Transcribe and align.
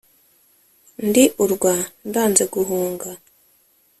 ndi 1.07 1.23
urwa 1.43 1.75
ndanze 2.07 2.43
guhunga 2.53 3.09